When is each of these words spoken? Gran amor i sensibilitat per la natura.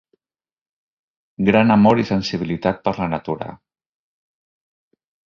Gran 1.49 1.73
amor 1.75 2.01
i 2.03 2.05
sensibilitat 2.11 2.79
per 2.87 2.95
la 3.01 3.11
natura. 3.13 3.51